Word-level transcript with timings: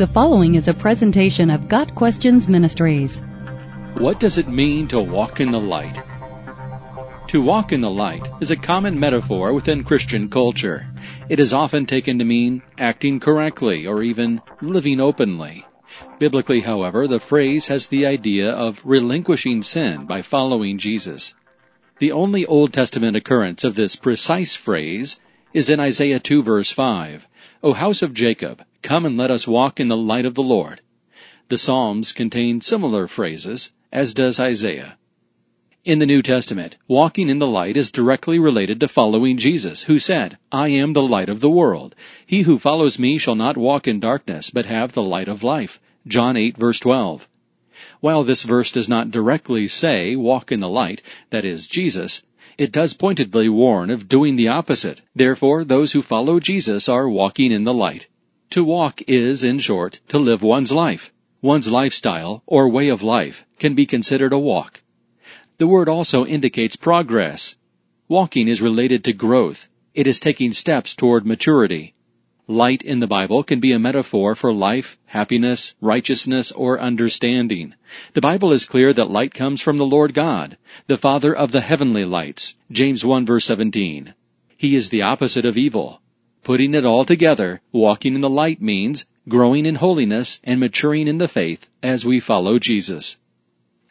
The 0.00 0.06
following 0.06 0.54
is 0.54 0.66
a 0.66 0.72
presentation 0.72 1.50
of 1.50 1.68
Got 1.68 1.94
Questions 1.94 2.48
Ministries. 2.48 3.20
What 3.98 4.18
does 4.18 4.38
it 4.38 4.48
mean 4.48 4.88
to 4.88 4.98
walk 4.98 5.40
in 5.40 5.50
the 5.50 5.60
light? 5.60 5.94
To 7.28 7.42
walk 7.42 7.70
in 7.70 7.82
the 7.82 7.90
light 7.90 8.26
is 8.40 8.50
a 8.50 8.56
common 8.56 8.98
metaphor 8.98 9.52
within 9.52 9.84
Christian 9.84 10.30
culture. 10.30 10.86
It 11.28 11.38
is 11.38 11.52
often 11.52 11.84
taken 11.84 12.18
to 12.18 12.24
mean 12.24 12.62
acting 12.78 13.20
correctly 13.20 13.86
or 13.86 14.02
even 14.02 14.40
living 14.62 15.00
openly. 15.00 15.66
Biblically, 16.18 16.60
however, 16.60 17.06
the 17.06 17.20
phrase 17.20 17.66
has 17.66 17.88
the 17.88 18.06
idea 18.06 18.50
of 18.50 18.80
relinquishing 18.86 19.62
sin 19.62 20.06
by 20.06 20.22
following 20.22 20.78
Jesus. 20.78 21.34
The 21.98 22.12
only 22.12 22.46
Old 22.46 22.72
Testament 22.72 23.18
occurrence 23.18 23.64
of 23.64 23.74
this 23.74 23.96
precise 23.96 24.56
phrase 24.56 25.20
is 25.52 25.68
in 25.68 25.78
Isaiah 25.78 26.20
2 26.20 26.42
verse 26.42 26.70
5. 26.70 27.28
O 27.62 27.74
house 27.74 28.00
of 28.00 28.14
Jacob, 28.14 28.64
come 28.82 29.06
and 29.06 29.16
let 29.16 29.30
us 29.30 29.46
walk 29.46 29.80
in 29.80 29.88
the 29.88 29.96
light 29.96 30.24
of 30.24 30.34
the 30.34 30.42
Lord. 30.42 30.80
The 31.48 31.58
Psalms 31.58 32.12
contain 32.12 32.60
similar 32.60 33.06
phrases, 33.06 33.72
as 33.92 34.14
does 34.14 34.38
Isaiah. 34.38 34.96
In 35.82 35.98
the 35.98 36.06
New 36.06 36.20
Testament, 36.20 36.76
walking 36.86 37.30
in 37.30 37.38
the 37.38 37.46
light 37.46 37.76
is 37.76 37.90
directly 37.90 38.38
related 38.38 38.80
to 38.80 38.88
following 38.88 39.38
Jesus, 39.38 39.84
who 39.84 39.98
said, 39.98 40.36
I 40.52 40.68
am 40.68 40.92
the 40.92 41.02
light 41.02 41.28
of 41.30 41.40
the 41.40 41.48
world. 41.48 41.94
He 42.26 42.42
who 42.42 42.58
follows 42.58 42.98
me 42.98 43.16
shall 43.16 43.34
not 43.34 43.56
walk 43.56 43.88
in 43.88 43.98
darkness, 43.98 44.50
but 44.50 44.66
have 44.66 44.92
the 44.92 45.02
light 45.02 45.26
of 45.26 45.42
life. 45.42 45.80
John 46.06 46.36
8 46.36 46.56
verse 46.56 46.78
12. 46.80 47.26
While 48.00 48.24
this 48.24 48.42
verse 48.42 48.70
does 48.70 48.88
not 48.88 49.10
directly 49.10 49.68
say, 49.68 50.16
walk 50.16 50.52
in 50.52 50.60
the 50.60 50.68
light, 50.68 51.02
that 51.30 51.46
is, 51.46 51.66
Jesus, 51.66 52.22
it 52.58 52.72
does 52.72 52.92
pointedly 52.92 53.48
warn 53.48 53.88
of 53.88 54.06
doing 54.06 54.36
the 54.36 54.48
opposite. 54.48 55.00
Therefore, 55.14 55.64
those 55.64 55.92
who 55.92 56.02
follow 56.02 56.40
Jesus 56.40 56.90
are 56.90 57.08
walking 57.08 57.52
in 57.52 57.64
the 57.64 57.72
light. 57.72 58.06
To 58.50 58.64
walk 58.64 59.02
is, 59.06 59.44
in 59.44 59.60
short, 59.60 60.00
to 60.08 60.18
live 60.18 60.42
one's 60.42 60.72
life. 60.72 61.12
One's 61.40 61.70
lifestyle, 61.70 62.42
or 62.46 62.68
way 62.68 62.88
of 62.88 63.00
life, 63.00 63.46
can 63.60 63.74
be 63.74 63.86
considered 63.86 64.32
a 64.32 64.40
walk. 64.40 64.82
The 65.58 65.68
word 65.68 65.88
also 65.88 66.26
indicates 66.26 66.74
progress. 66.74 67.56
Walking 68.08 68.48
is 68.48 68.60
related 68.60 69.04
to 69.04 69.12
growth. 69.12 69.68
It 69.94 70.08
is 70.08 70.18
taking 70.18 70.52
steps 70.52 70.96
toward 70.96 71.24
maturity. 71.24 71.94
Light 72.48 72.82
in 72.82 72.98
the 72.98 73.06
Bible 73.06 73.44
can 73.44 73.60
be 73.60 73.70
a 73.70 73.78
metaphor 73.78 74.34
for 74.34 74.52
life, 74.52 74.98
happiness, 75.06 75.76
righteousness, 75.80 76.50
or 76.50 76.80
understanding. 76.80 77.74
The 78.14 78.20
Bible 78.20 78.50
is 78.52 78.64
clear 78.64 78.92
that 78.92 79.12
light 79.12 79.32
comes 79.32 79.60
from 79.60 79.78
the 79.78 79.86
Lord 79.86 80.12
God, 80.12 80.56
the 80.88 80.98
Father 80.98 81.32
of 81.32 81.52
the 81.52 81.60
heavenly 81.60 82.04
lights. 82.04 82.56
James 82.72 83.04
1 83.04 83.24
verse 83.24 83.44
17. 83.44 84.12
He 84.56 84.74
is 84.74 84.88
the 84.88 85.02
opposite 85.02 85.44
of 85.44 85.56
evil. 85.56 86.02
Putting 86.50 86.74
it 86.74 86.84
all 86.84 87.04
together, 87.04 87.60
walking 87.70 88.16
in 88.16 88.22
the 88.22 88.28
light 88.28 88.60
means 88.60 89.04
growing 89.28 89.66
in 89.66 89.76
holiness 89.76 90.40
and 90.42 90.58
maturing 90.58 91.06
in 91.06 91.18
the 91.18 91.28
faith 91.28 91.68
as 91.80 92.04
we 92.04 92.18
follow 92.18 92.58
Jesus. 92.58 93.18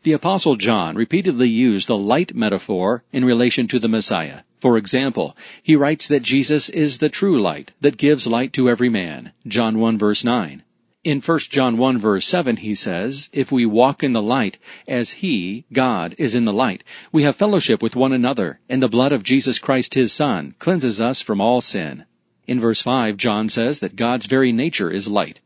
The 0.04 0.12
Apostle 0.12 0.58
John 0.58 0.98
repeatedly 0.98 1.48
used 1.48 1.88
the 1.88 1.96
light 1.96 2.36
metaphor 2.36 3.06
in 3.14 3.24
relation 3.24 3.70
to 3.70 3.80
the 3.80 3.88
Messiah. 3.88 4.42
For 4.58 4.78
example, 4.78 5.38
he 5.64 5.78
writes 5.78 6.10
that 6.10 6.22
Jesus 6.22 6.68
is 6.68 6.98
the 6.98 7.08
true 7.08 7.42
light 7.42 7.72
that 7.80 7.96
gives 7.96 8.28
light 8.28 8.52
to 8.52 8.70
every 8.70 8.90
man. 8.90 9.32
John 9.48 9.80
1 9.80 9.98
verse 9.98 10.26
9. 10.26 10.62
In 11.06 11.22
1 11.22 11.40
John 11.50 11.78
1 11.78 11.98
verse 11.98 12.28
7 12.28 12.58
he 12.58 12.76
says, 12.76 13.30
If 13.32 13.54
we 13.54 13.66
walk 13.66 14.04
in 14.04 14.12
the 14.12 14.22
light, 14.22 14.58
as 14.86 15.12
he, 15.24 15.64
God, 15.72 16.14
is 16.18 16.36
in 16.36 16.44
the 16.44 16.52
light, 16.52 16.84
we 17.14 17.24
have 17.24 17.38
fellowship 17.38 17.82
with 17.82 17.96
one 17.96 18.12
another, 18.12 18.60
and 18.68 18.84
the 18.84 18.90
blood 18.90 19.14
of 19.14 19.24
Jesus 19.24 19.60
Christ 19.60 19.94
his 19.94 20.12
Son 20.12 20.56
cleanses 20.60 21.00
us 21.00 21.22
from 21.22 21.40
all 21.40 21.62
sin. 21.62 22.04
In 22.50 22.60
verse 22.60 22.82
5 22.82 23.16
John 23.16 23.48
says 23.48 23.78
that 23.78 23.96
God's 23.96 24.26
very 24.26 24.52
nature 24.52 24.90
is 24.90 25.08
light. 25.08 25.40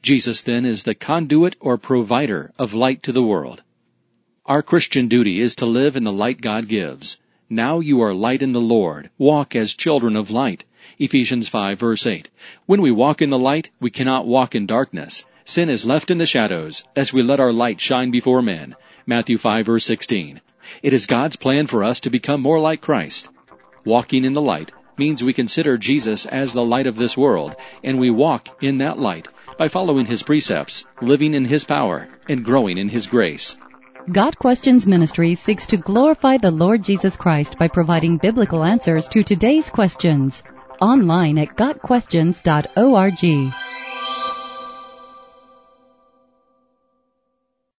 Jesus 0.00 0.40
then 0.40 0.64
is 0.64 0.84
the 0.84 0.94
conduit 0.94 1.54
or 1.60 1.76
provider 1.76 2.54
of 2.58 2.72
light 2.72 3.02
to 3.02 3.12
the 3.12 3.22
world. 3.22 3.62
Our 4.46 4.62
Christian 4.62 5.06
duty 5.06 5.38
is 5.38 5.54
to 5.56 5.66
live 5.66 5.96
in 5.96 6.04
the 6.04 6.12
light 6.14 6.40
God 6.40 6.66
gives. 6.66 7.20
Now 7.50 7.80
you 7.80 8.00
are 8.00 8.14
light 8.14 8.40
in 8.40 8.52
the 8.52 8.60
Lord. 8.62 9.10
Walk 9.18 9.54
as 9.54 9.74
children 9.74 10.16
of 10.16 10.30
light. 10.30 10.64
Ephesians 10.98 11.46
5 11.46 11.78
verse 11.78 12.06
8. 12.06 12.30
When 12.64 12.80
we 12.80 12.90
walk 12.90 13.20
in 13.20 13.28
the 13.28 13.38
light, 13.38 13.68
we 13.78 13.90
cannot 13.90 14.26
walk 14.26 14.54
in 14.54 14.64
darkness. 14.64 15.26
Sin 15.44 15.68
is 15.68 15.84
left 15.84 16.10
in 16.10 16.16
the 16.16 16.24
shadows 16.24 16.84
as 16.96 17.12
we 17.12 17.22
let 17.22 17.38
our 17.38 17.52
light 17.52 17.82
shine 17.82 18.10
before 18.10 18.40
men. 18.40 18.74
Matthew 19.04 19.36
5 19.36 19.66
verse 19.66 19.84
16. 19.84 20.40
It 20.82 20.94
is 20.94 21.04
God's 21.04 21.36
plan 21.36 21.66
for 21.66 21.84
us 21.84 22.00
to 22.00 22.08
become 22.08 22.40
more 22.40 22.58
like 22.58 22.80
Christ. 22.80 23.28
Walking 23.84 24.24
in 24.24 24.32
the 24.32 24.40
light 24.40 24.72
means 24.98 25.22
we 25.22 25.32
consider 25.32 25.78
Jesus 25.78 26.26
as 26.26 26.52
the 26.52 26.64
light 26.64 26.86
of 26.86 26.96
this 26.96 27.16
world, 27.16 27.56
and 27.82 27.98
we 27.98 28.10
walk 28.10 28.62
in 28.62 28.78
that 28.78 28.98
light 28.98 29.28
by 29.58 29.68
following 29.68 30.06
His 30.06 30.22
precepts, 30.22 30.86
living 31.00 31.34
in 31.34 31.44
His 31.44 31.64
power, 31.64 32.08
and 32.28 32.44
growing 32.44 32.78
in 32.78 32.88
His 32.88 33.06
grace. 33.06 33.56
Got 34.12 34.38
Questions 34.38 34.86
Ministry 34.86 35.34
seeks 35.34 35.66
to 35.66 35.76
glorify 35.76 36.36
the 36.36 36.50
Lord 36.50 36.84
Jesus 36.84 37.16
Christ 37.16 37.58
by 37.58 37.68
providing 37.68 38.18
biblical 38.18 38.62
answers 38.62 39.08
to 39.08 39.24
today's 39.24 39.68
questions. 39.68 40.42
Online 40.80 41.38
at 41.38 41.56
GotQuestions.org. 41.56 43.65